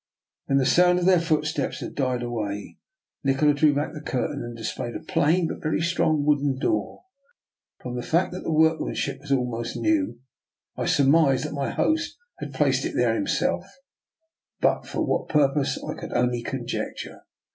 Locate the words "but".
5.47-5.61, 14.59-14.87